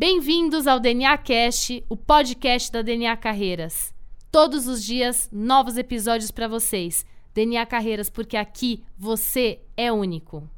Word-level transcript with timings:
Bem-vindos 0.00 0.68
ao 0.68 0.78
DNA 0.78 1.18
Cast, 1.18 1.84
o 1.88 1.96
podcast 1.96 2.70
da 2.70 2.82
DNA 2.82 3.16
Carreiras. 3.16 3.92
Todos 4.30 4.68
os 4.68 4.84
dias, 4.84 5.28
novos 5.32 5.76
episódios 5.76 6.30
para 6.30 6.46
vocês. 6.46 7.04
DNA 7.34 7.66
Carreiras, 7.66 8.08
porque 8.08 8.36
aqui 8.36 8.84
você 8.96 9.58
é 9.76 9.90
único. 9.90 10.48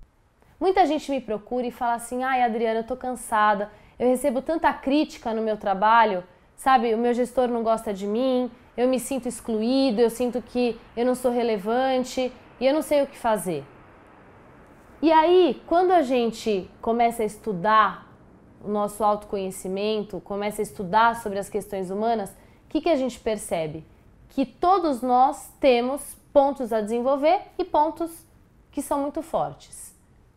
Muita 0.61 0.85
gente 0.85 1.11
me 1.11 1.23
procura 1.23 1.67
e 1.67 1.71
fala 1.71 1.95
assim: 1.95 2.23
ai, 2.23 2.43
Adriana, 2.43 2.81
eu 2.81 2.87
tô 2.87 2.95
cansada, 2.95 3.71
eu 3.99 4.09
recebo 4.09 4.43
tanta 4.43 4.71
crítica 4.75 5.33
no 5.33 5.41
meu 5.41 5.57
trabalho, 5.57 6.23
sabe? 6.55 6.93
O 6.93 6.99
meu 6.99 7.15
gestor 7.15 7.49
não 7.49 7.63
gosta 7.63 7.95
de 7.95 8.07
mim, 8.07 8.51
eu 8.77 8.87
me 8.89 9.01
sinto 9.01 9.27
excluído, 9.27 10.03
eu 10.03 10.11
sinto 10.11 10.43
que 10.43 10.79
eu 10.95 11.07
não 11.07 11.15
sou 11.15 11.33
relevante 11.33 12.31
e 12.61 12.67
eu 12.67 12.75
não 12.75 12.83
sei 12.83 13.05
o 13.05 13.07
que 13.07 13.17
fazer. 13.17 13.65
E 15.01 15.11
aí, 15.11 15.63
quando 15.67 15.93
a 15.93 16.03
gente 16.03 16.71
começa 16.83 17.23
a 17.23 17.25
estudar 17.25 18.10
o 18.63 18.69
nosso 18.69 19.03
autoconhecimento, 19.03 20.21
começa 20.21 20.61
a 20.61 20.65
estudar 20.65 21.17
sobre 21.23 21.39
as 21.39 21.49
questões 21.49 21.91
humanas, 21.91 22.31
o 22.31 22.69
que, 22.69 22.81
que 22.81 22.89
a 22.89 22.97
gente 22.97 23.19
percebe? 23.19 23.85
Que 24.29 24.47
todos 24.47 25.03
nós 25.03 25.51
temos 25.59 26.17
pontos 26.33 26.73
a 26.73 26.81
desenvolver 26.81 27.41
e 27.59 27.65
pontos 27.65 28.25
que 28.71 28.81
são 28.81 29.01
muito 29.01 29.23
fortes. 29.23 29.95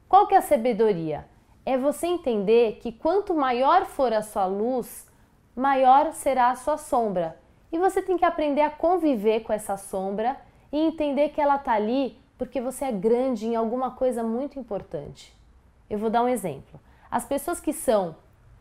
Qual 0.10 0.28
que 0.28 0.36
é 0.36 0.38
a 0.38 0.42
sabedoria? 0.42 1.26
É 1.66 1.78
você 1.78 2.08
entender 2.08 2.80
que 2.82 2.92
quanto 2.92 3.34
maior 3.34 3.86
for 3.86 4.12
a 4.12 4.22
sua 4.22 4.46
luz, 4.46 5.08
maior 5.56 6.12
será 6.14 6.50
a 6.50 6.56
sua 6.56 6.78
sombra. 6.78 7.38
E 7.72 7.78
você 7.78 8.02
tem 8.02 8.18
que 8.18 8.26
aprender 8.26 8.62
a 8.62 8.70
conviver 8.70 9.42
com 9.42 9.54
essa 9.54 9.78
sombra 9.78 10.38
e 10.72 10.80
entender 10.80 11.30
que 11.30 11.42
ela 11.42 11.56
está 11.56 11.74
ali 11.74 12.18
porque 12.38 12.60
você 12.60 12.86
é 12.86 12.92
grande 12.92 13.46
em 13.46 13.56
alguma 13.56 13.92
coisa 13.92 14.24
muito 14.24 14.60
importante. 14.60 15.34
Eu 15.90 15.98
vou 15.98 16.10
dar 16.10 16.24
um 16.24 16.28
exemplo. 16.28 16.80
As 17.14 17.24
pessoas 17.24 17.60
que 17.60 17.72
são 17.72 18.16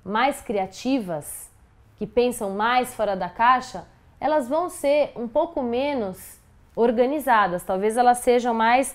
mais 0.04 0.42
criativas, 0.42 1.50
que 1.96 2.06
pensam 2.06 2.50
mais 2.50 2.94
fora 2.94 3.16
da 3.16 3.26
caixa, 3.26 3.86
elas 4.20 4.46
vão 4.46 4.68
ser 4.68 5.10
um 5.16 5.26
pouco 5.26 5.62
menos 5.62 6.38
organizadas, 6.76 7.62
talvez 7.62 7.96
elas 7.96 8.18
sejam 8.18 8.52
mais 8.52 8.94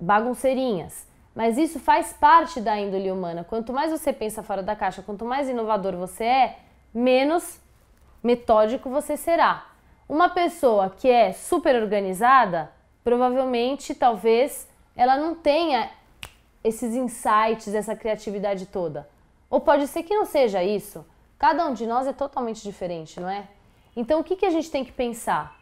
bagunceirinhas. 0.00 1.06
Mas 1.32 1.56
isso 1.56 1.78
faz 1.78 2.12
parte 2.12 2.60
da 2.60 2.76
índole 2.76 3.12
humana. 3.12 3.44
Quanto 3.44 3.72
mais 3.72 3.92
você 3.92 4.12
pensa 4.12 4.42
fora 4.42 4.60
da 4.60 4.74
caixa, 4.74 5.00
quanto 5.00 5.24
mais 5.24 5.48
inovador 5.48 5.94
você 5.94 6.24
é, 6.24 6.58
menos 6.92 7.60
metódico 8.20 8.90
você 8.90 9.16
será. 9.16 9.68
Uma 10.08 10.28
pessoa 10.28 10.90
que 10.90 11.08
é 11.08 11.32
super 11.32 11.80
organizada, 11.80 12.72
provavelmente, 13.04 13.94
talvez, 13.94 14.68
ela 14.96 15.16
não 15.16 15.36
tenha 15.36 15.96
esses 16.62 16.94
insights, 16.94 17.74
essa 17.74 17.96
criatividade 17.96 18.66
toda. 18.66 19.08
Ou 19.50 19.60
pode 19.60 19.86
ser 19.86 20.02
que 20.02 20.14
não 20.14 20.24
seja 20.24 20.62
isso. 20.62 21.04
Cada 21.38 21.66
um 21.66 21.72
de 21.72 21.86
nós 21.86 22.06
é 22.06 22.12
totalmente 22.12 22.62
diferente, 22.62 23.20
não 23.20 23.28
é? 23.28 23.48
Então, 23.96 24.20
o 24.20 24.24
que, 24.24 24.36
que 24.36 24.46
a 24.46 24.50
gente 24.50 24.70
tem 24.70 24.84
que 24.84 24.92
pensar? 24.92 25.58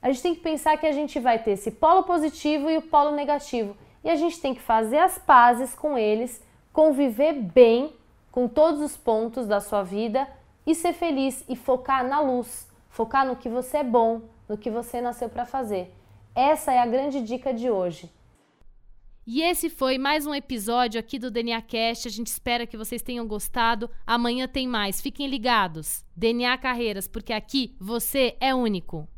A 0.00 0.08
gente 0.08 0.22
tem 0.22 0.34
que 0.34 0.40
pensar 0.40 0.76
que 0.76 0.86
a 0.86 0.92
gente 0.92 1.20
vai 1.20 1.38
ter 1.38 1.52
esse 1.52 1.70
polo 1.70 2.02
positivo 2.02 2.68
e 2.68 2.76
o 2.76 2.82
polo 2.82 3.12
negativo. 3.12 3.76
E 4.02 4.10
a 4.10 4.16
gente 4.16 4.40
tem 4.40 4.54
que 4.54 4.60
fazer 4.60 4.98
as 4.98 5.16
pazes 5.16 5.74
com 5.74 5.96
eles, 5.96 6.42
conviver 6.72 7.34
bem 7.34 7.94
com 8.32 8.48
todos 8.48 8.80
os 8.80 8.96
pontos 8.96 9.46
da 9.46 9.60
sua 9.60 9.82
vida 9.82 10.28
e 10.66 10.74
ser 10.74 10.92
feliz 10.92 11.44
e 11.48 11.54
focar 11.54 12.04
na 12.04 12.20
luz, 12.20 12.68
focar 12.88 13.26
no 13.26 13.36
que 13.36 13.48
você 13.48 13.78
é 13.78 13.84
bom, 13.84 14.22
no 14.48 14.58
que 14.58 14.70
você 14.70 15.00
nasceu 15.00 15.28
para 15.28 15.44
fazer. 15.44 15.94
Essa 16.34 16.72
é 16.72 16.78
a 16.78 16.86
grande 16.86 17.20
dica 17.20 17.52
de 17.52 17.70
hoje. 17.70 18.10
E 19.24 19.40
esse 19.40 19.70
foi 19.70 19.98
mais 19.98 20.26
um 20.26 20.34
episódio 20.34 20.98
aqui 20.98 21.16
do 21.16 21.30
DNA 21.30 21.62
Cast. 21.62 22.08
A 22.08 22.10
gente 22.10 22.26
espera 22.26 22.66
que 22.66 22.76
vocês 22.76 23.02
tenham 23.02 23.24
gostado. 23.24 23.88
Amanhã 24.04 24.48
tem 24.48 24.66
mais. 24.66 25.00
Fiquem 25.00 25.28
ligados. 25.28 26.04
DNA 26.16 26.58
Carreiras, 26.58 27.06
porque 27.06 27.32
aqui 27.32 27.76
você 27.78 28.36
é 28.40 28.52
único. 28.52 29.08